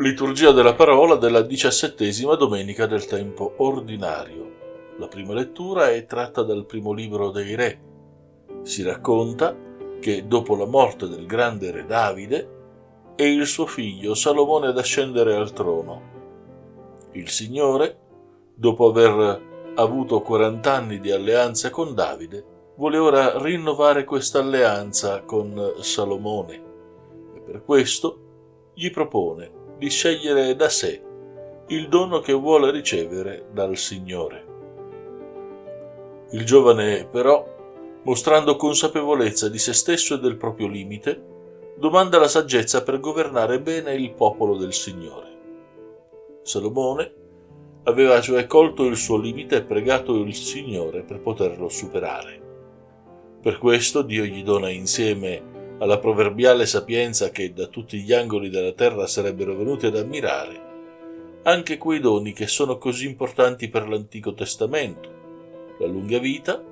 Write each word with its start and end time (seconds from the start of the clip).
Liturgia 0.00 0.52
della 0.52 0.74
parola 0.74 1.16
della 1.16 1.42
diciassettesima 1.42 2.36
domenica 2.36 2.86
del 2.86 3.04
tempo 3.04 3.54
ordinario. 3.56 4.94
La 4.96 5.08
prima 5.08 5.34
lettura 5.34 5.90
è 5.90 6.06
tratta 6.06 6.44
dal 6.44 6.66
primo 6.66 6.92
libro 6.92 7.30
dei 7.32 7.56
Re. 7.56 7.80
Si 8.62 8.84
racconta 8.84 9.56
che 9.98 10.28
dopo 10.28 10.54
la 10.54 10.66
morte 10.66 11.08
del 11.08 11.26
grande 11.26 11.72
re 11.72 11.84
Davide 11.84 12.48
è 13.16 13.24
il 13.24 13.44
suo 13.44 13.66
figlio 13.66 14.14
Salomone 14.14 14.68
ad 14.68 14.78
ascendere 14.78 15.34
al 15.34 15.52
trono. 15.52 16.02
Il 17.14 17.28
Signore, 17.28 17.98
dopo 18.54 18.86
aver 18.86 19.72
avuto 19.74 20.20
40 20.20 20.72
anni 20.72 21.00
di 21.00 21.10
alleanza 21.10 21.70
con 21.70 21.96
Davide, 21.96 22.44
vuole 22.76 22.98
ora 22.98 23.42
rinnovare 23.42 24.04
questa 24.04 24.38
alleanza 24.38 25.22
con 25.22 25.72
Salomone 25.80 26.62
e 27.34 27.40
per 27.40 27.64
questo 27.64 28.70
gli 28.74 28.92
propone 28.92 29.58
di 29.78 29.88
scegliere 29.88 30.56
da 30.56 30.68
sé 30.68 31.02
il 31.68 31.88
dono 31.88 32.20
che 32.20 32.32
vuole 32.32 32.70
ricevere 32.70 33.46
dal 33.52 33.76
Signore. 33.76 34.46
Il 36.30 36.44
giovane 36.44 37.06
però, 37.06 37.46
mostrando 38.04 38.56
consapevolezza 38.56 39.48
di 39.48 39.58
se 39.58 39.74
stesso 39.74 40.14
e 40.14 40.18
del 40.18 40.36
proprio 40.36 40.66
limite, 40.66 41.22
domanda 41.76 42.18
la 42.18 42.28
saggezza 42.28 42.82
per 42.82 43.00
governare 43.00 43.60
bene 43.60 43.94
il 43.94 44.12
popolo 44.12 44.56
del 44.56 44.72
Signore. 44.72 45.26
Salomone 46.42 47.12
aveva 47.84 48.20
cioè 48.20 48.46
colto 48.46 48.84
il 48.84 48.96
suo 48.96 49.18
limite 49.18 49.56
e 49.56 49.62
pregato 49.62 50.16
il 50.16 50.34
Signore 50.34 51.02
per 51.02 51.20
poterlo 51.20 51.68
superare. 51.68 52.40
Per 53.42 53.58
questo 53.58 54.00
Dio 54.02 54.24
gli 54.24 54.42
dona 54.42 54.70
insieme 54.70 55.56
alla 55.78 55.98
proverbiale 55.98 56.66
sapienza 56.66 57.30
che 57.30 57.52
da 57.52 57.66
tutti 57.66 58.00
gli 58.00 58.12
angoli 58.12 58.50
della 58.50 58.72
terra 58.72 59.06
sarebbero 59.06 59.54
venuti 59.54 59.86
ad 59.86 59.96
ammirare, 59.96 60.66
anche 61.42 61.78
quei 61.78 62.00
doni 62.00 62.32
che 62.32 62.46
sono 62.46 62.78
così 62.78 63.06
importanti 63.06 63.68
per 63.68 63.88
l'Antico 63.88 64.34
Testamento, 64.34 65.76
la 65.78 65.86
lunga 65.86 66.18
vita, 66.18 66.62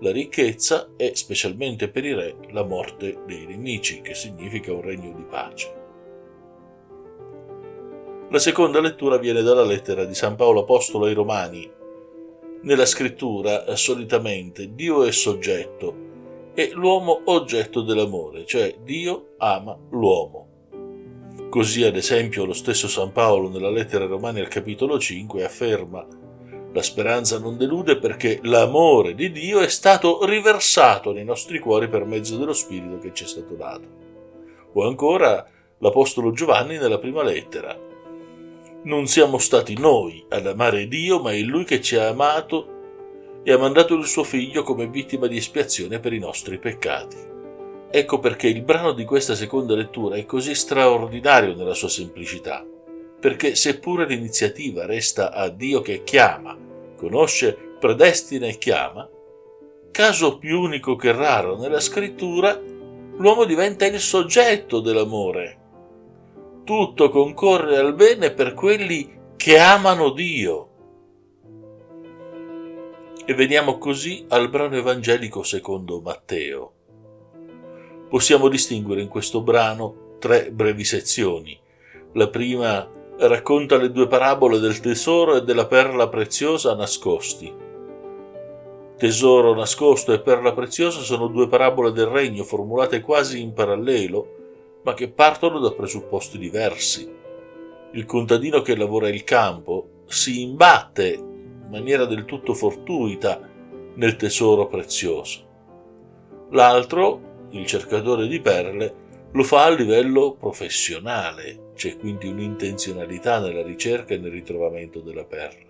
la 0.00 0.10
ricchezza 0.12 0.90
e, 0.96 1.12
specialmente 1.14 1.88
per 1.88 2.04
i 2.04 2.14
re, 2.14 2.36
la 2.50 2.64
morte 2.64 3.18
dei 3.26 3.46
nemici, 3.46 4.00
che 4.00 4.14
significa 4.14 4.72
un 4.72 4.80
regno 4.80 5.12
di 5.12 5.24
pace. 5.24 5.76
La 8.30 8.38
seconda 8.38 8.80
lettura 8.80 9.18
viene 9.18 9.42
dalla 9.42 9.64
lettera 9.64 10.04
di 10.04 10.14
San 10.14 10.36
Paolo 10.36 10.60
Apostolo 10.60 11.06
ai 11.06 11.14
Romani. 11.14 11.70
Nella 12.62 12.86
scrittura, 12.86 13.74
solitamente, 13.76 14.74
Dio 14.74 15.04
è 15.04 15.12
soggetto, 15.12 16.07
e 16.58 16.72
l'uomo 16.74 17.20
oggetto 17.26 17.82
dell'amore, 17.82 18.44
cioè 18.44 18.78
Dio 18.82 19.34
ama 19.38 19.78
l'uomo. 19.90 20.48
Così, 21.48 21.84
ad 21.84 21.94
esempio, 21.94 22.44
lo 22.44 22.52
stesso 22.52 22.88
San 22.88 23.12
Paolo 23.12 23.48
nella 23.48 23.70
lettera 23.70 24.06
Romani 24.06 24.40
al 24.40 24.48
capitolo 24.48 24.98
5 24.98 25.44
afferma 25.44 26.04
la 26.72 26.82
speranza 26.82 27.38
non 27.38 27.56
delude 27.56 27.98
perché 27.98 28.40
l'amore 28.42 29.14
di 29.14 29.30
Dio 29.30 29.60
è 29.60 29.68
stato 29.68 30.24
riversato 30.24 31.12
nei 31.12 31.24
nostri 31.24 31.60
cuori 31.60 31.88
per 31.88 32.04
mezzo 32.04 32.36
dello 32.36 32.52
Spirito 32.52 32.98
che 32.98 33.12
ci 33.14 33.22
è 33.22 33.28
stato 33.28 33.54
dato. 33.54 33.88
O 34.72 34.84
ancora 34.84 35.46
l'Apostolo 35.78 36.32
Giovanni 36.32 36.76
nella 36.76 36.98
prima 36.98 37.22
lettera. 37.22 37.78
Non 38.82 39.06
siamo 39.06 39.38
stati 39.38 39.78
noi 39.78 40.26
ad 40.28 40.44
amare 40.44 40.88
Dio, 40.88 41.20
ma 41.20 41.30
è 41.30 41.38
Lui 41.38 41.62
che 41.62 41.80
ci 41.80 41.94
ha 41.94 42.08
amato 42.08 42.77
e 43.42 43.52
ha 43.52 43.58
mandato 43.58 43.94
il 43.94 44.06
suo 44.06 44.24
figlio 44.24 44.62
come 44.62 44.88
vittima 44.88 45.26
di 45.26 45.36
espiazione 45.36 46.00
per 46.00 46.12
i 46.12 46.18
nostri 46.18 46.58
peccati. 46.58 47.16
Ecco 47.90 48.18
perché 48.18 48.48
il 48.48 48.62
brano 48.62 48.92
di 48.92 49.04
questa 49.04 49.34
seconda 49.34 49.74
lettura 49.74 50.16
è 50.16 50.26
così 50.26 50.54
straordinario 50.54 51.54
nella 51.54 51.74
sua 51.74 51.88
semplicità, 51.88 52.66
perché 53.18 53.54
seppure 53.54 54.06
l'iniziativa 54.06 54.84
resta 54.84 55.32
a 55.32 55.48
Dio 55.48 55.80
che 55.80 56.04
chiama, 56.04 56.56
conosce, 56.96 57.56
predestina 57.80 58.46
e 58.46 58.58
chiama, 58.58 59.08
caso 59.90 60.38
più 60.38 60.60
unico 60.60 60.96
che 60.96 61.12
raro 61.12 61.56
nella 61.56 61.80
scrittura, 61.80 62.60
l'uomo 63.16 63.44
diventa 63.44 63.86
il 63.86 63.98
soggetto 63.98 64.80
dell'amore. 64.80 65.56
Tutto 66.64 67.08
concorre 67.08 67.78
al 67.78 67.94
bene 67.94 68.32
per 68.32 68.52
quelli 68.52 69.16
che 69.36 69.58
amano 69.58 70.10
Dio 70.10 70.67
e 73.28 73.34
veniamo 73.34 73.76
così 73.76 74.24
al 74.28 74.48
brano 74.48 74.76
evangelico 74.76 75.42
secondo 75.42 76.00
Matteo. 76.00 76.72
Possiamo 78.08 78.48
distinguere 78.48 79.02
in 79.02 79.08
questo 79.08 79.42
brano 79.42 80.16
tre 80.18 80.50
brevi 80.50 80.82
sezioni. 80.82 81.60
La 82.14 82.30
prima 82.30 82.90
racconta 83.18 83.76
le 83.76 83.92
due 83.92 84.06
parabole 84.06 84.58
del 84.58 84.80
tesoro 84.80 85.36
e 85.36 85.42
della 85.42 85.66
perla 85.66 86.08
preziosa 86.08 86.74
nascosti. 86.74 87.54
Tesoro 88.96 89.54
nascosto 89.54 90.14
e 90.14 90.20
perla 90.20 90.54
preziosa 90.54 91.00
sono 91.00 91.26
due 91.26 91.48
parabole 91.48 91.92
del 91.92 92.06
regno 92.06 92.44
formulate 92.44 93.02
quasi 93.02 93.42
in 93.42 93.52
parallelo, 93.52 94.36
ma 94.84 94.94
che 94.94 95.10
partono 95.10 95.58
da 95.58 95.72
presupposti 95.72 96.38
diversi. 96.38 97.06
Il 97.92 98.06
contadino 98.06 98.62
che 98.62 98.74
lavora 98.74 99.10
il 99.10 99.22
campo 99.22 100.04
si 100.06 100.40
imbatte 100.40 101.27
maniera 101.68 102.04
del 102.04 102.24
tutto 102.24 102.54
fortuita 102.54 103.40
nel 103.94 104.16
tesoro 104.16 104.66
prezioso. 104.66 105.46
L'altro, 106.50 107.46
il 107.50 107.66
cercatore 107.66 108.26
di 108.26 108.40
perle, 108.40 109.06
lo 109.32 109.42
fa 109.42 109.64
a 109.64 109.70
livello 109.70 110.34
professionale, 110.34 111.72
c'è 111.74 111.98
quindi 111.98 112.28
un'intenzionalità 112.28 113.40
nella 113.40 113.62
ricerca 113.62 114.14
e 114.14 114.18
nel 114.18 114.30
ritrovamento 114.30 115.00
della 115.00 115.24
perla. 115.24 115.66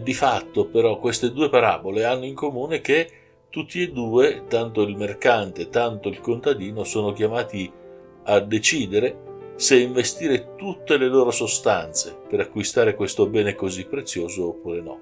Di 0.00 0.14
fatto, 0.14 0.66
però, 0.66 0.98
queste 0.98 1.32
due 1.32 1.48
parabole 1.48 2.04
hanno 2.04 2.24
in 2.24 2.34
comune 2.34 2.80
che 2.80 3.10
tutti 3.48 3.80
e 3.80 3.92
due, 3.92 4.44
tanto 4.48 4.82
il 4.82 4.96
mercante, 4.96 5.68
tanto 5.68 6.08
il 6.08 6.18
contadino, 6.18 6.82
sono 6.82 7.12
chiamati 7.12 7.70
a 8.24 8.40
decidere 8.40 9.23
se 9.56 9.78
investire 9.78 10.54
tutte 10.56 10.96
le 10.96 11.08
loro 11.08 11.30
sostanze 11.30 12.16
per 12.28 12.40
acquistare 12.40 12.94
questo 12.94 13.26
bene 13.26 13.54
così 13.54 13.84
prezioso 13.84 14.48
oppure 14.48 14.80
no. 14.80 15.00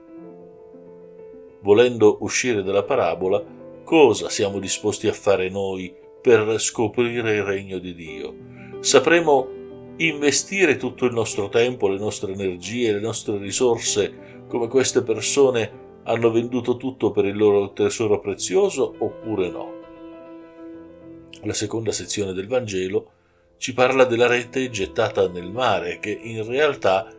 Volendo 1.61 2.19
uscire 2.21 2.63
dalla 2.63 2.83
parabola, 2.83 3.43
cosa 3.85 4.29
siamo 4.29 4.59
disposti 4.59 5.09
a 5.09 5.13
fare 5.13 5.49
noi 5.49 5.95
per 6.21 6.61
scoprire 6.61 7.37
il 7.37 7.43
regno 7.43 7.79
di 7.79 7.95
Dio? 7.95 8.35
Sapremo 8.81 9.49
investire 9.97 10.77
tutto 10.77 11.05
il 11.05 11.13
nostro 11.13 11.49
tempo, 11.49 11.89
le 11.89 11.99
nostre 11.99 12.33
energie, 12.33 12.93
le 12.93 13.01
nostre 13.01 13.39
risorse 13.39 14.45
come 14.49 14.69
queste 14.69 15.03
persone 15.03 15.81
hanno 16.05 16.31
venduto 16.31 16.77
tutto 16.77 17.11
per 17.11 17.25
il 17.25 17.37
loro 17.37 17.73
tesoro 17.73 18.19
prezioso 18.19 18.95
oppure 18.99 19.49
no? 19.49 19.81
La 21.45 21.53
seconda 21.53 21.93
sezione 21.93 22.33
del 22.33 22.49
Vangelo 22.49 23.11
ci 23.63 23.75
parla 23.75 24.03
della 24.03 24.27
rete 24.27 24.71
gettata 24.71 25.29
nel 25.29 25.53
mare, 25.53 26.01
che 26.01 26.11
in 26.11 26.45
realtà 26.45 27.15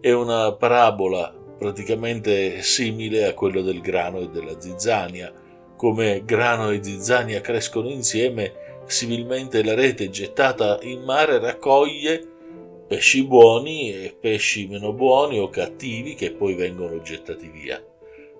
è 0.00 0.10
una 0.12 0.54
parabola 0.54 1.30
praticamente 1.58 2.62
simile 2.62 3.26
a 3.26 3.34
quella 3.34 3.60
del 3.60 3.82
grano 3.82 4.20
e 4.20 4.30
della 4.30 4.58
zizzania. 4.58 5.30
Come 5.76 6.22
grano 6.24 6.70
e 6.70 6.82
zizzania 6.82 7.42
crescono 7.42 7.90
insieme, 7.90 8.80
similmente 8.86 9.62
la 9.62 9.74
rete 9.74 10.08
gettata 10.08 10.78
in 10.80 11.02
mare 11.02 11.38
raccoglie 11.38 12.28
pesci 12.88 13.22
buoni 13.26 13.92
e 13.92 14.16
pesci 14.18 14.66
meno 14.66 14.94
buoni 14.94 15.38
o 15.38 15.50
cattivi 15.50 16.14
che 16.14 16.32
poi 16.32 16.54
vengono 16.54 17.02
gettati 17.02 17.50
via. 17.50 17.78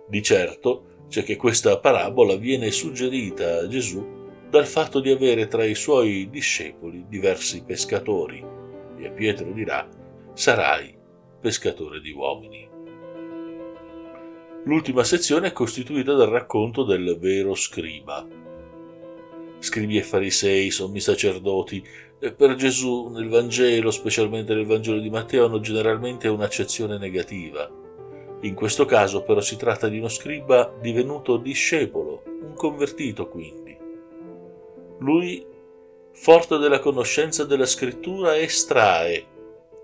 Di 0.09 0.23
certo 0.23 1.05
c'è 1.11 1.23
che 1.23 1.37
questa 1.37 1.79
parabola 1.79 2.37
viene 2.37 2.71
suggerita 2.71 3.59
a 3.59 3.69
Gesù 3.69 4.14
dal 4.55 4.69
fatto 4.69 5.01
di 5.01 5.11
avere 5.11 5.49
tra 5.49 5.65
i 5.65 5.75
suoi 5.75 6.31
discepoli 6.31 7.07
diversi 7.09 7.65
pescatori 7.65 8.41
e 8.99 9.11
Pietro 9.11 9.51
dirà 9.51 9.85
sarai 10.33 10.97
pescatore 11.41 12.01
di 12.01 12.13
uomini. 12.13 12.69
L'ultima 14.63 15.03
sezione 15.03 15.49
è 15.49 15.53
costituita 15.53 16.13
dal 16.13 16.29
racconto 16.29 16.85
del 16.85 17.19
vero 17.19 17.57
scriba. 17.57 18.25
Scribi 19.59 19.97
e 19.97 20.05
farisei, 20.05 20.71
sommi 20.71 21.01
sacerdoti, 21.01 21.85
per 22.37 22.55
Gesù 22.55 23.09
nel 23.09 23.29
Vangelo, 23.29 23.91
specialmente 23.91 24.55
nel 24.55 24.67
Vangelo 24.67 25.01
di 25.01 25.11
Matteo, 25.11 25.47
hanno 25.47 25.59
generalmente 25.59 26.29
un'accezione 26.29 26.97
negativa. 26.97 27.69
In 28.43 28.55
questo 28.55 28.85
caso 28.85 29.25
però 29.25 29.41
si 29.41 29.57
tratta 29.57 29.89
di 29.89 29.99
uno 29.99 30.07
scriba 30.07 30.73
divenuto 30.81 31.39
discepolo, 31.39 32.23
un 32.25 32.55
convertito 32.55 33.29
quindi 33.29 33.64
lui, 35.05 35.45
forte 36.13 36.57
della 36.59 36.81
conoscenza 36.81 37.45
della 37.45 37.67
scrittura, 37.67 38.37
estrae 38.37 39.27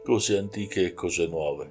cose 0.03 0.39
antiche 0.39 0.87
e 0.87 0.95
cose 0.95 1.27
nuove. 1.27 1.69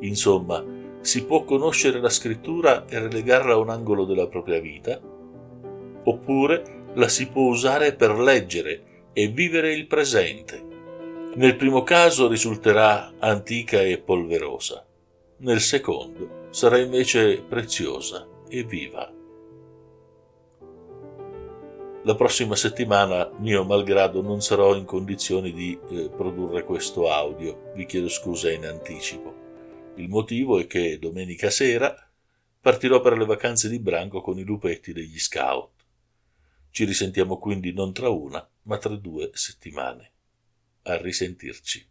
Insomma, 0.00 0.64
si 1.00 1.24
può 1.24 1.42
conoscere 1.44 2.00
la 2.00 2.08
scrittura 2.08 2.86
e 2.86 2.98
relegarla 2.98 3.54
a 3.54 3.58
un 3.58 3.70
angolo 3.70 4.04
della 4.04 4.28
propria 4.28 4.60
vita, 4.60 5.00
oppure 6.04 6.86
la 6.94 7.08
si 7.08 7.28
può 7.28 7.48
usare 7.48 7.94
per 7.94 8.18
leggere 8.18 9.10
e 9.12 9.28
vivere 9.28 9.74
il 9.74 9.86
presente, 9.86 10.66
Nel 11.34 11.56
primo 11.56 11.82
caso 11.82 12.26
risulterà 12.26 13.12
antica 13.18 13.80
e 13.80 13.98
polverosa, 13.98 14.84
nel 15.38 15.60
secondo 15.60 16.46
sarà 16.50 16.78
invece 16.78 17.42
preziosa 17.46 18.26
e 18.48 18.64
viva. 18.64 19.17
La 22.08 22.14
prossima 22.14 22.56
settimana, 22.56 23.30
mio 23.36 23.64
malgrado, 23.64 24.22
non 24.22 24.40
sarò 24.40 24.74
in 24.74 24.86
condizioni 24.86 25.52
di 25.52 25.78
eh, 25.90 26.08
produrre 26.08 26.64
questo 26.64 27.10
audio, 27.10 27.70
vi 27.74 27.84
chiedo 27.84 28.08
scusa 28.08 28.50
in 28.50 28.64
anticipo. 28.64 29.92
Il 29.96 30.08
motivo 30.08 30.58
è 30.58 30.66
che 30.66 30.98
domenica 30.98 31.50
sera 31.50 31.94
partirò 32.62 33.02
per 33.02 33.18
le 33.18 33.26
vacanze 33.26 33.68
di 33.68 33.78
branco 33.78 34.22
con 34.22 34.38
i 34.38 34.42
lupetti 34.42 34.94
degli 34.94 35.18
scout. 35.18 35.84
Ci 36.70 36.86
risentiamo 36.86 37.36
quindi 37.36 37.74
non 37.74 37.92
tra 37.92 38.08
una, 38.08 38.48
ma 38.62 38.78
tra 38.78 38.96
due 38.96 39.28
settimane. 39.34 40.12
A 40.84 40.96
risentirci. 40.96 41.86